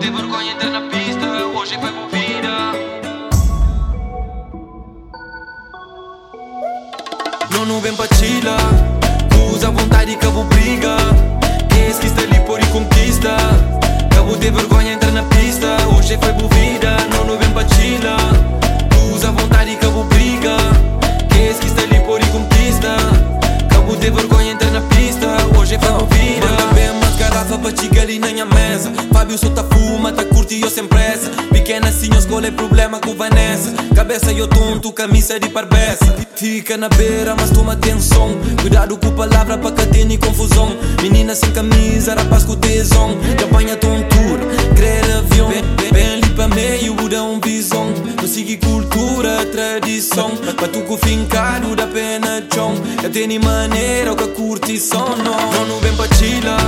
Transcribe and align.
ter 0.00 0.10
vergonha 0.10 0.52
entrar 0.52 0.70
na 0.70 0.80
pista, 0.88 1.26
hoje 1.54 1.76
movida. 1.76 2.72
Não 7.68 7.80
vem 7.80 7.92
batida. 7.92 8.16
Chila, 8.16 8.56
usa 9.54 9.70
vontade 9.70 10.16
que 10.16 10.26
eu 10.26 10.32
briga. 10.44 10.96
Esquece 11.70 11.90
esquista 11.90 12.22
ali 12.22 12.40
por 12.46 12.58
e 12.60 12.66
conquista. 12.66 13.36
Cabo 14.12 14.36
de 14.36 14.50
vergonha 14.50 14.94
entrar 14.94 15.12
na 15.12 15.22
pista, 15.24 15.66
hoje 15.96 16.18
foi 16.18 16.32
bovida. 16.32 16.96
Não 17.10 17.38
vem 17.38 17.50
batida. 17.50 17.76
Chila, 17.76 18.16
usa 19.14 19.30
vontade 19.30 19.76
que 19.76 19.84
eu 19.84 20.04
briga. 20.04 20.56
Esquece 21.30 21.50
esquista 21.50 21.82
ali 21.82 22.00
por 22.00 22.20
e 22.20 22.26
conquista. 22.26 22.96
Cabo 23.68 23.94
de 23.94 24.10
vergonha 24.10 24.52
entrar 24.52 24.70
na 24.70 24.80
pista, 24.80 25.28
hoje 25.58 25.78
foi 25.78 25.92
bovida. 25.92 26.46
Manda 26.46 26.74
bem, 26.74 26.90
mas 27.00 27.16
garrafa 27.16 27.58
pra 27.58 27.72
tigar 27.72 28.04
ali 28.04 28.18
na 28.18 28.28
minha 28.28 28.46
mesa. 28.46 28.92
Fábio, 29.12 29.38
solta. 29.38 29.62
tá 29.62 29.79
fuma, 30.00 30.12
tá 30.12 30.24
curte 30.24 30.54
e 30.54 30.62
eu 30.62 30.70
sem 30.70 30.86
pressa. 30.86 31.30
Pequena 31.52 31.88
assim 31.88 32.08
eu 32.10 32.18
escolho 32.18 32.50
problema 32.52 32.98
com 32.98 33.14
Vanessa. 33.14 33.72
Cabeça 33.94 34.32
eu 34.32 34.48
tonto, 34.48 34.90
camisa 34.92 35.38
de 35.38 35.48
parbeça 35.50 36.16
Fica 36.34 36.76
na 36.78 36.88
beira, 36.88 37.36
mas 37.38 37.50
toma 37.50 37.74
atenção. 37.74 38.30
Cuidado 38.62 38.96
com 38.96 39.12
palavra 39.12 39.58
pra 39.58 39.70
tenha 39.70 40.18
confusão. 40.18 40.74
Menina 41.02 41.34
sem 41.34 41.52
camisa, 41.52 42.14
rapaz 42.14 42.44
com 42.44 42.56
tesão. 42.56 43.18
Que 43.36 43.44
apanha 43.44 43.76
tontura, 43.76 44.46
crer 44.74 45.04
avião. 45.18 45.50
Bem, 45.50 45.62
bem, 45.76 45.92
bem 45.92 46.12
ali 46.14 46.30
pra 46.30 46.48
meio, 46.48 46.94
muda 46.94 47.22
um 47.22 47.38
visão. 47.38 47.92
Não 48.16 48.26
siga 48.26 48.56
cultura, 48.66 49.44
tradição. 49.52 50.30
Pra 50.56 50.66
tu 50.66 50.80
com 50.80 50.96
fincado 50.96 51.76
da 51.76 51.86
pena 51.86 52.42
chão. 52.54 52.74
Tem 53.12 53.38
maneira, 53.40 54.12
ou 54.12 54.16
que 54.16 54.28
curtição 54.28 55.16
Não, 55.16 55.52
não, 55.52 55.66
não 55.66 55.80
vem 55.80 55.94
pra 55.96 56.06
chila 56.14 56.59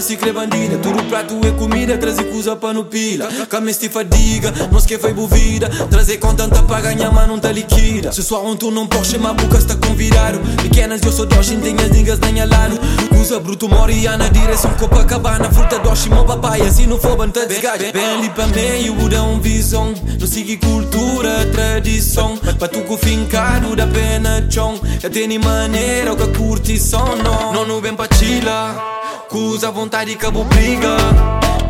se 0.00 0.16
crê 0.16 0.32
bandida. 0.32 0.78
Tudo 0.78 1.02
prato 1.04 1.38
é 1.46 1.50
comida, 1.52 1.96
trazer 1.98 2.24
coisa 2.24 2.56
pra 2.56 2.72
no 2.72 2.84
pila. 2.84 3.28
Cama 3.48 3.70
este 3.70 3.88
fadiga, 3.88 4.52
nós 4.70 4.86
que 4.86 4.98
foi 4.98 5.12
bovida. 5.12 5.68
Trazer 5.90 6.18
com 6.18 6.34
tanta 6.34 6.62
pra 6.62 6.80
ganhar, 6.80 7.12
mas 7.12 7.28
não 7.28 7.38
tá 7.38 7.52
liquida. 7.52 8.12
Se 8.12 8.22
só 8.22 8.44
um 8.44 8.56
tu 8.56 8.70
não 8.70 8.86
pode 8.86 9.08
chamar 9.08 9.34
boca 9.34 9.58
está 9.58 9.74
convidado 9.76 10.40
Pequenas 10.62 11.00
eu 11.02 11.12
sou 11.12 11.26
doce, 11.26 11.56
tem 11.56 11.76
as 11.76 11.90
niggas 11.90 12.18
nem 12.20 12.40
alado 12.40 12.78
Usa 13.20 13.38
bruto, 13.38 13.68
Moriana, 13.68 14.30
direção. 14.30 14.70
Copacabana 14.72 15.50
Fruta 15.50 15.78
doce, 15.78 16.08
mo 16.08 16.24
papaya, 16.24 16.70
se 16.70 16.86
não 16.86 16.98
for 16.98 17.16
banta 17.16 17.46
desgaste. 17.46 17.92
Bem 17.92 18.04
ali 18.04 18.30
pra 18.30 18.46
meio, 18.46 18.94
muda 18.94 19.22
um 19.22 19.40
visão. 19.40 19.92
Não 20.18 20.26
siga 20.26 20.66
cultura, 20.66 21.46
tradição. 21.52 22.36
Pra 22.36 22.68
tu 22.68 22.80
com 22.82 22.96
fincado 22.96 23.76
da 23.76 23.86
pena 23.86 24.46
chão. 24.50 24.80
Já 24.98 25.10
tem 25.10 25.38
maneira, 25.38 26.12
ou 26.12 26.16
que 26.16 26.26
curtição 26.38 27.16
não. 27.16 27.52
Não, 27.52 27.66
não 27.66 27.80
vem 27.80 27.94
pra 27.94 28.08
chila 28.16 28.99
Cusa 29.30 29.70
vontade, 29.70 30.16
cabo 30.16 30.42
briga. 30.42 30.96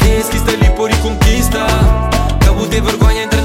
Quem 0.02 0.16
esquista 0.18 0.50
ali 0.50 0.70
por 0.70 0.90
e 0.90 0.96
conquista. 0.96 1.58
Cabo 2.42 2.66
de 2.66 2.80
vergonha 2.80 3.24
entra 3.24 3.39